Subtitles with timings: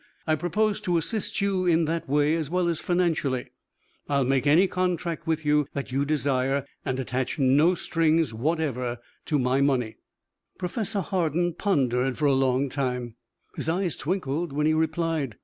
[0.25, 3.49] I propose to assist you in that way, as well as financially.
[4.09, 8.97] I will make any contract with you that you desire and attach no strings whatever
[9.25, 9.97] to my money."
[10.57, 13.13] Professor Hardin pondered for a long time.
[13.55, 15.35] His eyes twinkled when he replied.